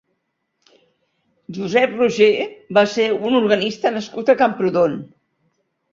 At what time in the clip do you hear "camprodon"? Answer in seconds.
4.41-4.97